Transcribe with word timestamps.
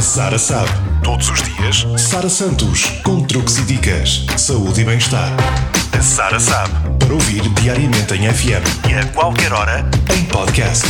A 0.00 0.02
Sara 0.02 0.38
sabe. 0.38 0.70
Todos 1.02 1.28
os 1.28 1.42
dias, 1.42 1.86
Sara 1.98 2.30
Santos, 2.30 2.84
com 3.04 3.22
truques 3.22 3.58
e 3.58 3.62
dicas, 3.64 4.24
saúde 4.38 4.80
e 4.80 4.84
bem-estar. 4.84 5.30
A 5.92 6.00
Sara 6.00 6.40
sabe. 6.40 6.72
Para 6.98 7.12
ouvir 7.12 7.46
diariamente 7.60 8.14
em 8.14 8.32
FM 8.32 8.88
e 8.88 8.94
a 8.94 9.04
qualquer 9.12 9.52
hora 9.52 9.84
em 10.16 10.24
podcast. 10.24 10.86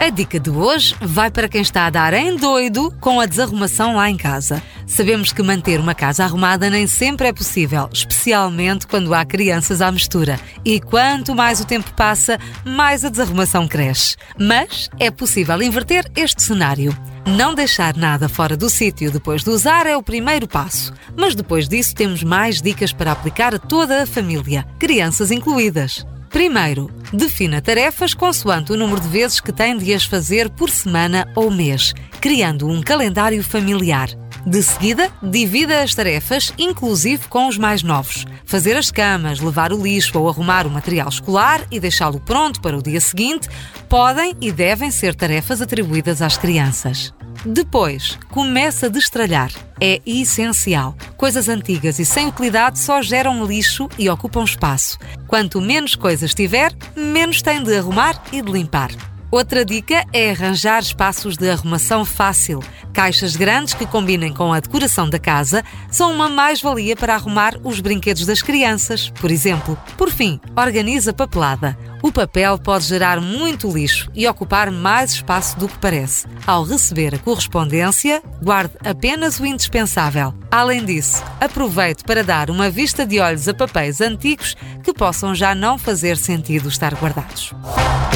A 0.00 0.08
dica 0.08 0.40
de 0.40 0.48
hoje 0.48 0.96
vai 0.98 1.30
para 1.30 1.46
quem 1.46 1.60
está 1.60 1.84
a 1.84 1.90
dar 1.90 2.14
em 2.14 2.34
doido 2.34 2.90
com 3.00 3.20
a 3.20 3.26
desarrumação 3.26 3.96
lá 3.96 4.08
em 4.08 4.16
casa. 4.16 4.62
Sabemos 4.86 5.30
que 5.30 5.42
manter 5.42 5.78
uma 5.78 5.94
casa 5.94 6.24
arrumada 6.24 6.70
nem 6.70 6.86
sempre 6.86 7.28
é 7.28 7.34
possível, 7.34 7.86
especialmente 7.92 8.86
quando 8.86 9.12
há 9.12 9.22
crianças 9.26 9.82
à 9.82 9.92
mistura. 9.92 10.40
E 10.64 10.80
quanto 10.80 11.34
mais 11.34 11.60
o 11.60 11.66
tempo 11.66 11.92
passa, 11.92 12.38
mais 12.64 13.04
a 13.04 13.10
desarrumação 13.10 13.68
cresce. 13.68 14.16
Mas 14.38 14.88
é 14.98 15.10
possível 15.10 15.62
inverter 15.62 16.10
este 16.16 16.42
cenário. 16.42 16.96
Não 17.26 17.54
deixar 17.54 17.94
nada 17.94 18.26
fora 18.26 18.56
do 18.56 18.70
sítio 18.70 19.10
depois 19.10 19.44
de 19.44 19.50
usar 19.50 19.86
é 19.86 19.98
o 19.98 20.02
primeiro 20.02 20.48
passo. 20.48 20.94
Mas 21.14 21.34
depois 21.34 21.68
disso 21.68 21.94
temos 21.94 22.22
mais 22.22 22.62
dicas 22.62 22.90
para 22.90 23.12
aplicar 23.12 23.54
a 23.54 23.58
toda 23.58 24.02
a 24.02 24.06
família, 24.06 24.66
crianças 24.78 25.30
incluídas. 25.30 26.06
Primeiro, 26.30 26.88
defina 27.12 27.60
tarefas 27.60 28.14
consoante 28.14 28.72
o 28.72 28.76
número 28.76 29.00
de 29.00 29.08
vezes 29.08 29.40
que 29.40 29.52
tem 29.52 29.76
de 29.76 29.92
as 29.92 30.04
fazer 30.04 30.48
por 30.48 30.70
semana 30.70 31.30
ou 31.34 31.50
mês, 31.50 31.92
criando 32.20 32.68
um 32.68 32.80
calendário 32.80 33.42
familiar. 33.42 34.08
De 34.46 34.62
seguida, 34.62 35.10
divida 35.20 35.82
as 35.82 35.94
tarefas, 35.94 36.54
inclusive 36.56 37.28
com 37.28 37.48
os 37.48 37.58
mais 37.58 37.82
novos. 37.82 38.24
Fazer 38.46 38.76
as 38.76 38.90
camas, 38.90 39.40
levar 39.40 39.72
o 39.72 39.82
lixo 39.82 40.18
ou 40.18 40.28
arrumar 40.28 40.66
o 40.66 40.70
material 40.70 41.08
escolar 41.08 41.66
e 41.70 41.80
deixá-lo 41.80 42.20
pronto 42.20 42.60
para 42.60 42.78
o 42.78 42.82
dia 42.82 43.00
seguinte 43.00 43.48
podem 43.88 44.34
e 44.40 44.50
devem 44.52 44.90
ser 44.90 45.14
tarefas 45.14 45.60
atribuídas 45.60 46.22
às 46.22 46.38
crianças. 46.38 47.12
Depois, 47.44 48.18
começa 48.30 48.86
a 48.86 48.88
destralhar. 48.88 49.50
É 49.80 50.00
essencial. 50.04 50.94
Coisas 51.16 51.48
antigas 51.48 51.98
e 51.98 52.04
sem 52.04 52.28
utilidade 52.28 52.78
só 52.78 53.00
geram 53.00 53.46
lixo 53.46 53.88
e 53.98 54.10
ocupam 54.10 54.44
espaço. 54.44 54.98
Quanto 55.26 55.60
menos 55.60 55.94
coisas 55.94 56.34
tiver, 56.34 56.70
menos 56.94 57.40
tem 57.40 57.62
de 57.62 57.74
arrumar 57.74 58.22
e 58.30 58.42
de 58.42 58.52
limpar. 58.52 58.90
Outra 59.30 59.64
dica 59.64 60.04
é 60.12 60.32
arranjar 60.32 60.80
espaços 60.80 61.36
de 61.36 61.48
arrumação 61.48 62.04
fácil. 62.04 62.60
Caixas 62.92 63.36
grandes 63.36 63.74
que 63.74 63.86
combinem 63.86 64.34
com 64.34 64.52
a 64.52 64.58
decoração 64.58 65.08
da 65.08 65.20
casa 65.20 65.62
são 65.88 66.12
uma 66.12 66.28
mais-valia 66.28 66.96
para 66.96 67.14
arrumar 67.14 67.56
os 67.62 67.78
brinquedos 67.78 68.26
das 68.26 68.42
crianças, 68.42 69.08
por 69.20 69.30
exemplo. 69.30 69.78
Por 69.96 70.10
fim, 70.10 70.40
organiza 70.56 71.12
papelada. 71.12 71.78
O 72.02 72.10
papel 72.10 72.58
pode 72.58 72.86
gerar 72.86 73.20
muito 73.20 73.70
lixo 73.70 74.10
e 74.14 74.26
ocupar 74.26 74.70
mais 74.72 75.12
espaço 75.12 75.56
do 75.58 75.68
que 75.68 75.78
parece. 75.78 76.26
Ao 76.44 76.64
receber 76.64 77.14
a 77.14 77.18
correspondência, 77.18 78.22
guarde 78.42 78.74
apenas 78.84 79.38
o 79.38 79.46
indispensável. 79.46 80.34
Além 80.50 80.84
disso, 80.84 81.22
aproveite 81.40 82.02
para 82.02 82.24
dar 82.24 82.50
uma 82.50 82.68
vista 82.68 83.06
de 83.06 83.20
olhos 83.20 83.46
a 83.46 83.54
papéis 83.54 84.00
antigos 84.00 84.56
que 84.82 84.92
possam 84.92 85.34
já 85.34 85.54
não 85.54 85.78
fazer 85.78 86.16
sentido 86.16 86.68
estar 86.68 86.92
guardados. 86.94 87.54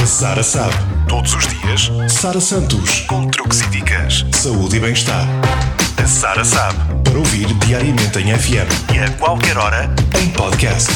Sara 0.05 0.43
sabe. 0.43 0.75
Todos 1.07 1.33
os 1.33 1.47
dias, 1.47 1.89
Sara 2.09 2.39
Santos, 2.39 3.01
com 3.01 3.27
truques 3.27 3.61
e 3.61 3.69
dicas, 3.69 4.25
saúde 4.33 4.77
e 4.77 4.79
bem-estar. 4.79 5.25
A 5.97 6.05
Sara 6.05 6.45
sabe. 6.45 6.77
Para 7.03 7.17
ouvir 7.17 7.47
diariamente 7.65 8.19
em 8.19 8.37
FM 8.37 8.93
e 8.93 8.99
a 8.99 9.09
qualquer 9.17 9.57
hora 9.57 9.89
em 10.21 10.29
podcast. 10.29 10.91